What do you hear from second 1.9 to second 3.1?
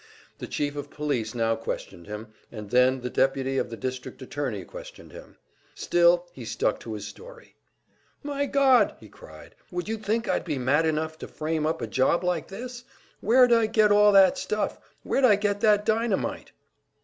him, and then the